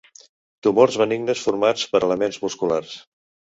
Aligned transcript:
Tumors 0.67 0.97
benignes 1.01 1.45
formats 1.49 1.85
per 1.93 2.03
elements 2.09 2.43
musculars. 2.49 2.99